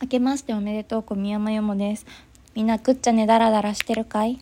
[0.00, 2.06] 明けましておめでとう、小宮山よもです。
[2.54, 4.38] みんな食っちゃねだらだらしてるかい？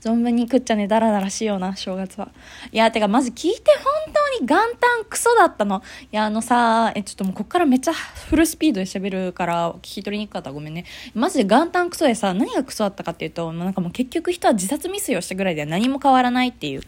[0.00, 2.30] 存分に食っちゃねだらだらしような、正月は。
[2.72, 5.82] いや、てか、まず聞いて本当元旦クソだったの。
[6.12, 10.84] いや、あのさ、え、ちょっともうこっからめっちゃフルスピードで喋るから、聞き取りにくかったごめんね。
[11.14, 16.82] マジで元旦クソでさ、何がクソだったかっていうと、なんかもう結局人は自殺未遂をしたぐらいでは何も変わらないっていう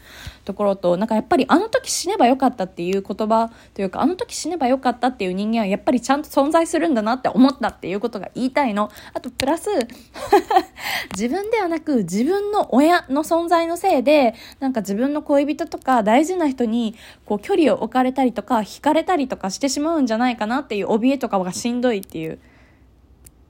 [0.45, 8.91] ところと、なんかやっぱりあの時死ねばよかったっていう言葉というか、あの時死ねばよかったっていう人間はやっぱりちゃんと存在するんだなって思ったっていうことが言いたいの。
[9.13, 9.69] あと、プラス、
[11.15, 22.39] 自分ではなく自分の親の存在のせいでなんか自分の恋人とか大事な人にこう距離を置かれたりとか惹かれたりとかしてしまうんじゃないかなっていう怯えとかがしんどいっていう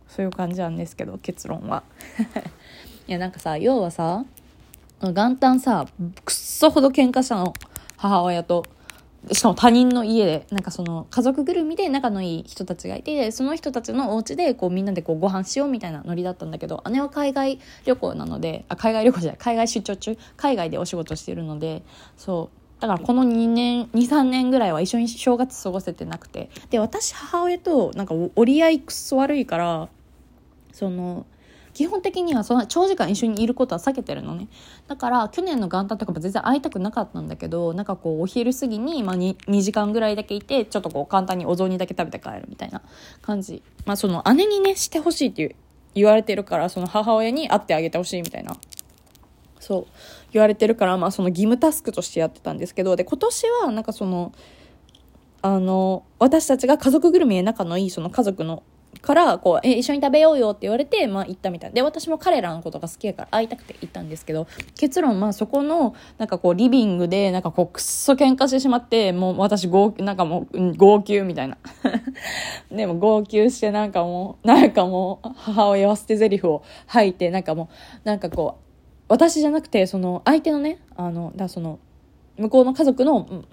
[0.08, 1.84] そういう感じなんですけど結論は。
[3.08, 4.26] いやなんかさ要はさ
[5.02, 5.86] 元旦さ
[6.26, 7.54] くっそほど喧嘩したの
[7.98, 8.66] 母親と。
[9.32, 21.84] しかも他人の家で、なんかその家族ぐるみで仲のいい人たちがいて、その人たちのお家でこうみんなでこうご飯しようみたいなノリだったんだけど、姉は海外旅行なので、あ、海外旅行じゃない、海外出張中、海外でお仕事してるので、
[22.18, 22.63] そう。
[22.84, 26.49] だからこの2年、2、3年ぐらいは一緒に正月過ごせてなくて。
[26.70, 29.87] で、私母親となんか折り合いくっそ悪いから、
[30.73, 31.26] その、
[31.73, 34.49] 基本的にはそんな長時間一緒にいることは避けてるのね。
[34.89, 42.81] だから去年の元旦とかも全然会いたくなかったんだけどなんかこうお昼過ぎに、まあ、2, 2時間ぐらいだけいてちょっとこう簡単にお雑煮だけ食べて帰るみたいな
[43.21, 43.63] 感じ。
[43.85, 45.55] まあその姉にねしてほしいっていう
[45.95, 48.57] 言われてるからその母親に会ってあげてほしいみたいな。
[49.64, 49.88] そう
[50.34, 54.34] 言われてるからまあその義務タスクとしてやってたんですけどで今年はなんかその
[55.42, 58.64] あの私たちが家族ぐるみで仲のいいその家族の
[59.02, 61.74] から、こう、え、一緒に食べようよって言われて、まあ行ったみたい。
[61.74, 71.58] で、私も彼らのことが好きやから会いたくて行ったんですけど、結論、まあそこの、なんかこう、リビングで、なんかこう、くっそ喧嘩してしまって、もう私、号なんかもう、号泣みたいな。
[72.72, 77.69] でも、号泣して、なんかもう、なんかもう、母親は捨て台詞を吐いて、なんかも
[78.06, 78.72] う、なんかこう、
[79.07, 81.79] 私じゃなくて、その、相手のね、あの、だその、
[82.38, 83.47] 向こうの家族の、うん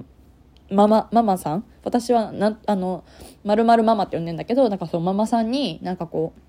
[0.71, 1.65] ママ、ママさん。
[1.83, 3.03] 私は、な、あの、
[3.43, 6.41] まるまるママって呼んでんだけど、なんかそのママさんに、なんかこう、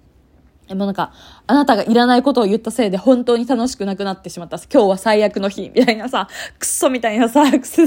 [0.71, 1.11] でもなんか、
[1.47, 4.55] あなたがいらないことを言ったせいで本当に楽しくなくなってしまった。
[4.71, 5.69] 今日は最悪の日。
[5.75, 7.81] みたいなさ、クソみたいなさ、クソ、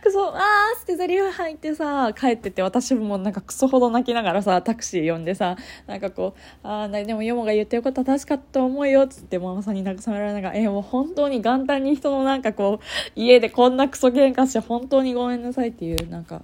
[0.00, 5.56] クソ、あー、捨て台詞入ってさ、帰ってて、私もなんかクソほど泣きながらさ、タクシー呼んでさ、
[5.88, 12.84] なんかこう、あー、でもヨモが言ってることは確かと思うよ、つってママさんに慰められながら、えー、もう本当に元旦に人のなんかこう、
[13.16, 16.42] 家でこんなクソ喧嘩して本当にごめんなさいっていう、なんか、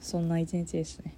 [0.00, 1.16] そんな一日でしたね。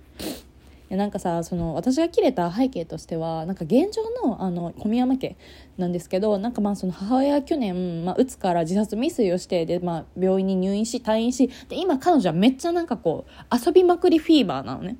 [0.94, 5.36] でなんかさその私が切れた背景としてはなんか現状のあの小宮山家
[5.76, 14.96] なんですけどなんかまあその母親は去年、まあ、うつから自殺未遂をしてで、まあ、病院に入院し退院しで今彼女はめっちゃなんかこう遊びまくりフィーバーなのね。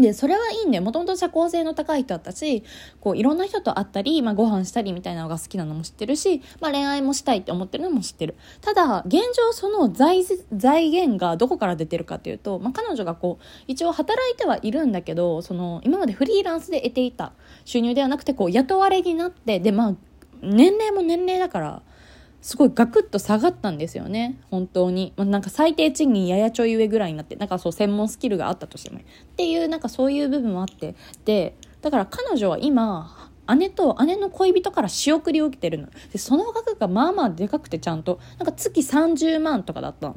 [0.00, 0.82] で、それはいいんだよ。
[0.82, 2.62] もともと社交性の高い人だったし、
[3.00, 8.36] こう、いろんな人と会ったり、まあ、ご飯したりみたいなのが好きなのも知ってるし、まあ、恋愛もしたいって思ってるのも知ってる。
[8.60, 10.24] ただ、現状その財、
[10.54, 17.32] 財源がどこから出てるかっていうと、まあ、彼女がこう、一応働いてはいるんだけど、その、今までフリーランスで得ていた
[17.64, 19.94] 収入ではなくて、こう、雇われになって、で、まあ、
[20.42, 21.82] 年齢も年齢だから、
[22.42, 24.38] すごいガクッと下がったんですよね。
[24.50, 28.98] 本当に、まあ、なんか最低賃金ややちょい上ぐらいになってなんかそう専門スキルがあったとしても。
[28.98, 29.02] っ
[29.36, 30.94] ていうなんかそういう部分もあって。
[31.24, 35.88] でだから彼女は今姉と姉の恋人から仕送りを受けてるの。
[36.12, 38.20] でその額がまあまあでかくてちゃんと。
[38.38, 40.16] なんか月30万とかだったの。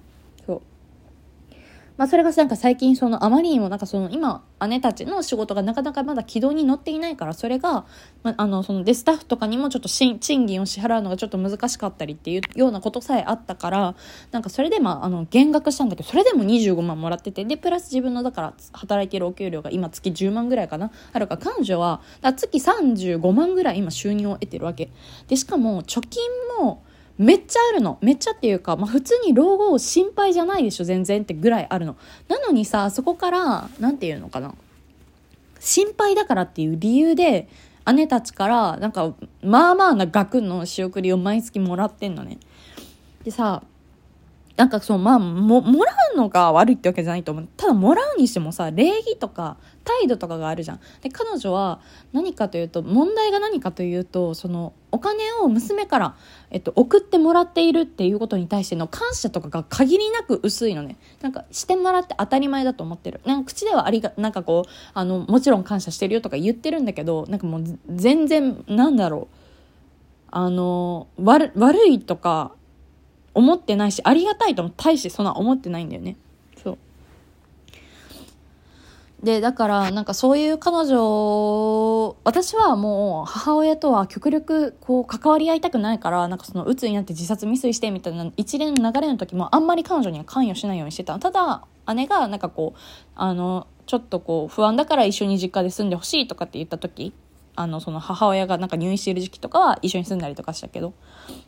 [1.97, 7.85] まあ、それがなんか最近そのあまりにもなんかその今姉たちの仕事がなかなかまだ軌道に乗っていないからそれが、
[8.23, 13.95] まあ、あのそのでスタッフとかにもちょっと賃金を支払うのがちょっと難しかったりっていうようなことさえあったから
[14.31, 24.89] なんかそれでまああの減額したんだけどそれでも25万もらっててでプラス自分のだから働いているお給料が今月10万ぐらいかなあるから彼女はだ月35万ぐらい今収入を得てるわけ。
[25.27, 26.23] でしかも貯金
[26.59, 26.83] も
[27.17, 27.99] めっちゃあるの。
[28.01, 31.95] めっちゃっていうか、まあ普通に老後心配じゃないでしょ、全然ってぐらいあるの。
[32.27, 34.55] なのにさ、そこから、何て言うのかな。
[35.59, 37.47] 心配だからっていう理由で、
[37.93, 42.39] 姉たちから、なんか、まあまあな額の仕送りを毎月もらってんのね。
[43.23, 43.63] でさ、
[44.55, 47.47] なんかそう、まあ、も、もらうのが悪いってわけじゃないと思う。
[47.57, 50.79] ただ、もらうにしてもさ、礼儀とか、態度とかがあるじゃん。
[51.01, 51.79] で、彼女は、
[52.11, 56.15] 何かというと、問題が何かというと、その、お金を娘から、
[56.51, 60.97] えっと、送ってもらっているっていうことに対しての感謝とかが限りなく薄いのね。
[61.21, 63.21] なんか、してもらって当たり前だと思ってる。
[63.25, 69.35] なんか、口ではありが、なんかこう、あの、もちろん感謝してるよとか言ってるんだけど、なんかもう、全然、なんだろう。
[70.29, 72.51] あの、悪、悪いとか、
[73.33, 76.15] 思ってないしありがたいとも大してそんな思ってないんだよね
[76.61, 76.77] そう
[79.23, 91.17] で、だから、なんかそういう彼女、私はもう母親とは極力こう関わり合いたくないから、なんかその鬱になって自殺未遂してみたいな一連の流れの時もあんまり彼女には関与しないようにしてた。
[91.19, 91.63] ただ、
[91.95, 92.79] 姉がなんかこう、
[93.15, 97.13] あの、ちょっとこう不安だから一緒に実家で住んでほしいとかって言った時、
[97.55, 100.93] あの、その母親がなんか入院している時期とかは一緒に住んだりとかしたけど。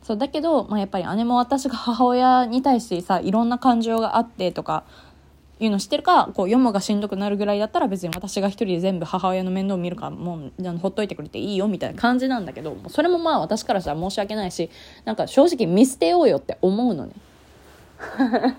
[0.03, 4.83] そう、だけど、まあやっぱり姉も私が 母親に対してさ、いろんな感情があってとか、
[5.59, 14.69] いうの知ってるかこう読むがしんどくなるぐらいだったら別に私が一人で全部母親の面倒を見るからもうほっといてくれていいよみたいな感じなんだけどそれもまあ私からしたら申し訳ないし
[15.05, 17.13] なんか正直見捨てようよって思うのね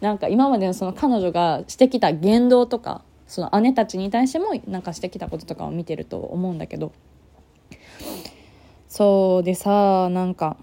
[0.00, 6.92] なんか今までのその彼女がしてきた言動とかその姉たちに対してもなんかしてきたこととかを見てると思うんだけど。
[8.88, 10.56] そうでさなんか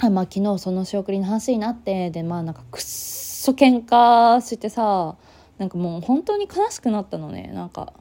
[0.00, 5.16] あまあ昨日その仕送りの話になってでまあなんかくっそ喧嘩してさ
[5.56, 7.50] なんかもう本当に悲しくなったのね。
[7.54, 7.94] なんか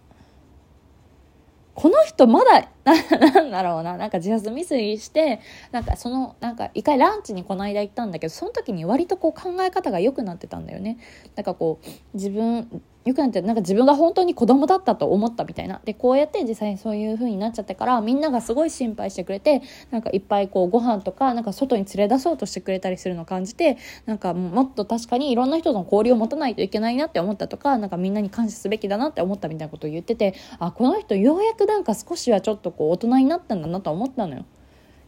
[1.73, 3.97] この人まだなんだろうな。
[3.97, 5.39] なんか自殺未遂して
[5.71, 10.97] なんかそのなんか一回ランチにこの間行ったんだけどその時に割とこう考え方が良くなってたんだよね。
[11.35, 15.79] なんかこう自分よくなってなんか自分が本当に子供だったと思ったみたいな。
[15.85, 19.61] でこうやって実際にそういう風になっちゃってからみんながすごい心配してくれて
[19.91, 34.45] なんかいっぱいこうご飯とかなんか外に連れ出そうとしてくれたりするのを感じてなんかもっと確かにいろんな人との交流を持たないといけないなって思ったとかなんかみんなに感謝すべきだなって思ったみたいなことを言っててあこの人ようやくなんか少しはちょっとこう大人になったんだなと思ったのよ。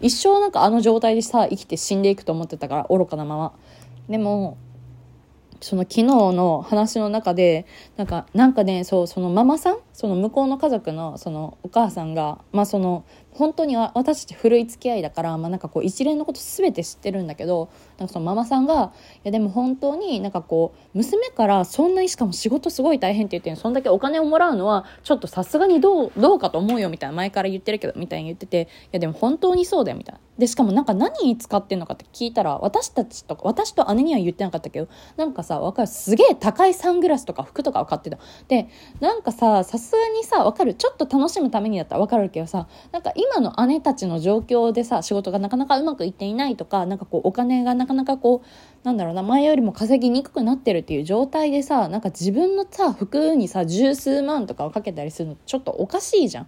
[0.02, 3.54] 一生なんかあの状態でさ生きて死んでいくと思ってたから愚かなまま。
[4.08, 4.58] でも
[5.62, 7.66] その昨日の話の中で
[7.98, 30.22] なんかなんかねそうそのママさんその向こうの家族のそのお母さんがまあその本当に私たち古い付き合いだから、まあ、なんかこう一連のこと全て知ってるんだけどなんかそのママさんがいやでも本当になんかこう娘からそんなにしかも仕事すごい大変って言ってそんだけお金をもらうのはちょっとさすがにどうどうかと思うよみたいな前から言ってるけどみたいに言ってていやでも本当にそうだよみたいな。
[30.38, 34.88] でしかもなんか何に使ってんのかって聞いたら私たちとか私と姉には言ってなかったけど
[35.18, 38.18] なんかさわかるすげえ高いサングラスとか服とかを買ってた。
[38.48, 38.70] で
[39.02, 40.74] なんかささすがにさわかる？
[40.74, 48.48] ちょっと楽しむためにだったらわかるけどさなんか今の姉たちの状況でさ仕事がなかなかうまくいっていないとかなんかこうお金がなかなかこう
[48.86, 56.48] なんだろうな前よりも稼ぎにくくなってるっていう状態でさなんか自分のさ服にさ十数万とかをかけたりするのちょっとおかしいじゃん。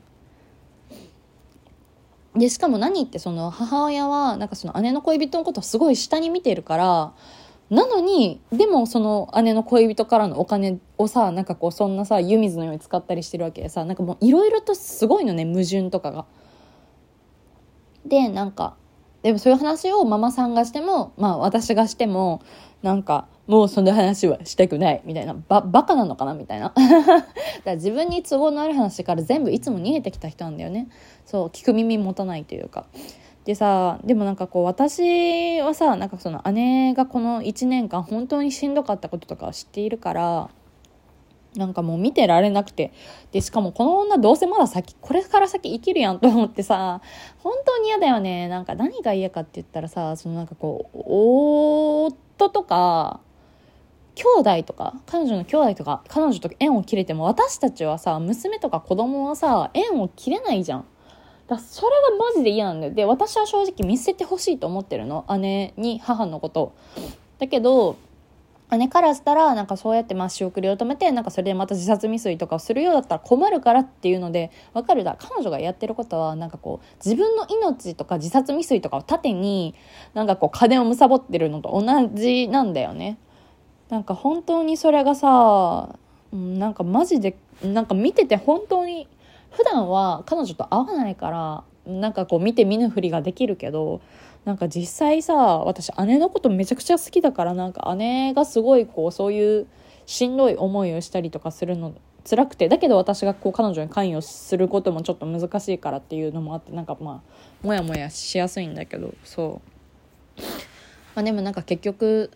[2.33, 7.13] でしかも何ってその母親はなんかその姉の恋人のことをすごい下に見てるから
[7.71, 16.25] なのにでもその姉の恋人からのお金をさなんかこうそんなさ湯水のように使ったりしてるわけでさなんかもういろいろとすごいのね矛盾とかが。
[18.06, 18.75] でなんか
[19.23, 22.41] でもそういう話をママさんがしてもまあ私がしても
[22.81, 26.73] なんかもうそんな話はしたくないみたいなばバカなのかなみたいな。
[26.75, 27.31] だか
[27.63, 30.89] ら自分に都合のある話から全部いつも逃げてきた人なんだよね。
[31.25, 32.85] そう聞く耳持たないというか。
[33.45, 40.49] でさでもなんかこう私はさなんかその姉がこの1年間本当にしんどかったこととかを知っているから
[41.55, 42.93] なんかもう見てられなくて。
[43.31, 47.01] で、しかもこの女どうせまだ先、これから先生きるやんと思ってさ、
[47.39, 48.47] 本当に嫌だよね。
[48.47, 53.19] なんか何が嫌かって言ったらさ、そのなんかこう、夫とか、
[54.15, 60.85] 兄弟とか、彼女の兄弟とか、彼女と縁を切れても、私たちはさ、娘とか子供はさ、縁を切れないじゃん。
[61.51, 62.93] だそれがマジで嫌なんだよ。
[62.93, 65.25] で、私は正直見捨ててほしいと思ってるの。
[65.37, 66.73] 姉に母のこと。
[67.39, 67.97] だけど、
[68.77, 79.75] 姉からしたらなんかそうやってまあ仕送りを止めてなんかそれでまた自殺未遂とかをするようだったら困るからっていうので分かるだ彼女がやってることはなんかこう自分の命とか自殺未遂とかを盾に
[80.13, 83.17] なんかこう金を貪ってるのと同じなんだよね
[83.89, 85.97] なんか本当にそれがさ
[86.31, 89.09] なんかマジでなんか見てて本当に
[89.51, 94.01] 普段は彼女と会わないからなんかこう見て見ぬふりができるけど
[94.45, 99.67] なんか実際さ私姉のことめちゃくちゃ好きだからなんか姉がすごいこうそういう
[100.05, 101.93] しんどい思いをしたりとかするの
[102.27, 109.61] 辛くてだけど私がこう彼女に関与することもちょっと難しいからっていうのもあってなんかまあモヤモヤしやすいんだけどそ
[110.37, 110.41] う。
[111.15, 112.31] まあでもなんか結局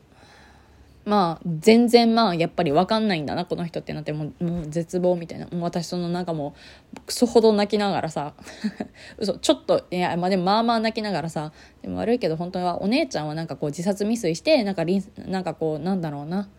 [1.06, 5.46] まあ全然まあやっぱり分かんないんだなこの人ってなってもうもう絶望みたいな。
[5.46, 6.56] もう私そのなんかも
[6.96, 8.34] うクソほど泣きながらさ
[9.18, 11.52] 嘘ちょっといやまあでもまあまあ泣きながらさ
[11.84, 16.50] でも悪いけど本当はお姉ちゃんはなんかこう自殺未遂してなんかリンなんかこうなんだろうな。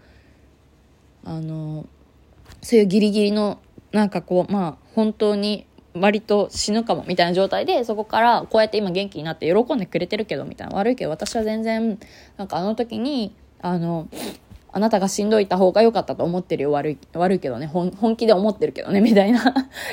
[1.24, 1.86] あの
[2.62, 3.58] そういうギリギリの
[3.90, 10.76] なんかこうまあ本当に割と死ぬかもみたいな状態でそこからこうやって今元気になって喜んでくれてるけどみたいな。
[10.76, 11.98] 悪いけど私は全然
[12.36, 14.08] なんかあの時にあの
[14.76, 16.70] あなたがしんどいた方が良かったと思ってるよ。
[16.70, 17.66] 悪い悪いけどね。
[17.66, 19.00] 本気で思ってるけどね。
[19.02, 19.42] みたいな。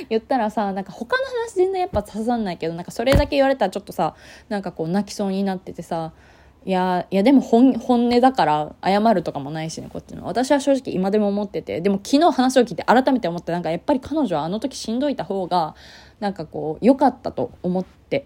[0.09, 4.15] 言ったらさなんか他の話全然やっぱ刺さんないけどなんかそれだけ言われたらちょっとさ
[4.49, 6.11] なんかこう泣きそうになっててさ
[6.65, 10.25] いやいやでも本本音だから謝るとかもないしねこっちの。
[10.25, 11.79] 私は正直今でも思ってて。
[11.79, 15.75] でも昨日話を聞いて改めて思ってなんかやっぱり彼女はあの時しんどいた方が
[16.19, 18.25] なんかこう良かったと思って。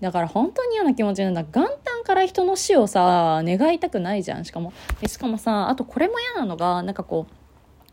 [0.00, 1.42] だから本当に嫌な気持ちなんだ。
[1.42, 4.44] 元旦から人の死をさ願いたくないじゃん。
[4.44, 4.72] しかも
[5.06, 7.34] しかもさあとこれも嫌なのがなんかこう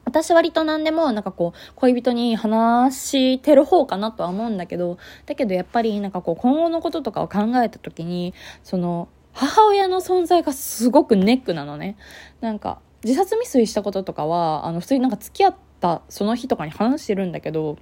[0.06, 8.34] 私割と何でもなんかこう恋人に話してる方かなとは思うんだけどだけどやっぱりなんかこう今後のこととかを考えた時に
[8.64, 11.98] その母親の存在がすごくネックなのね。
[12.40, 17.78] なんか自殺未遂したこととかはあの普通になんか付き合ったその日とかに話してるんだけど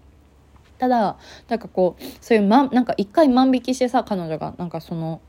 [0.77, 1.17] ただ
[1.48, 5.22] なんかこうそういう、ま、なんか一回万引きしてさ彼女がなんかその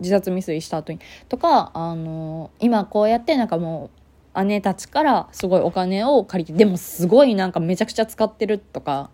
[0.00, 0.98] 自殺未遂した後に。
[1.28, 3.90] とかあの今こうやってなんかも
[4.34, 9.10] う姉たちからすごいお金を借りてでもすごいなんかめちゃくちゃ使ってるとか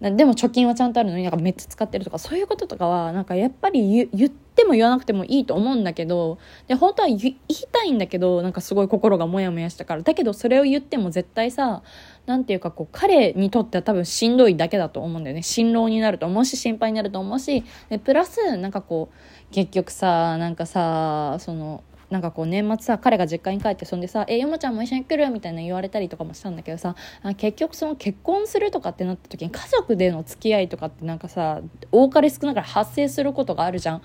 [0.00, 7.36] でも貯金はちゃんとあるのになんかめっちゃ使ってるとかそういうこととかはなんかやっぱり言ってっても言わなくてもいいと思うんだけどで本当は言い
[7.72, 11.82] たいんだけどなんかすごい心がモヤモヤしたからだけどそれを言っても絶対さ
[12.26, 26.94] なんていうかこう彼にとっては多分しんどいだけだと思うんだよね辛労になると思うし心配になると思うしでプラスなんかこう結局さなんかさそのなんかこう年末さ彼が実家に帰ってそんでさ「えよもちゃんも一緒に来る?」みたいな言われたりとかもしたんだけどさ
[27.36, 34.02] 結局その結婚するとかってなった時に家族での付き合いとかってなんかさ多かれ少なから発生することがあるじゃん。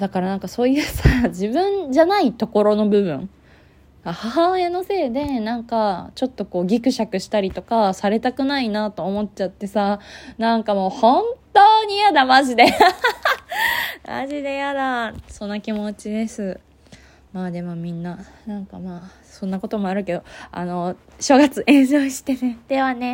[0.00, 3.28] だからなんかそういうさ 自分じゃないところの部分。
[4.04, 10.00] 母親のせいでなんかちょっとこうギクシャクしたりとかされたくないなと思っちゃってさ
[10.38, 12.64] なんかもう本当に嫌だマジで。
[14.04, 15.14] マジで嫌だ。
[15.28, 16.58] そんな気持ちです。
[17.32, 22.58] まあでもみんななんかまあそんなこともあるけどあの正月演奏してね。
[22.68, 23.10] ではね。